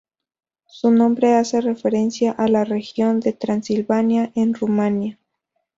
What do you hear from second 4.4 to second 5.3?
Rumanía.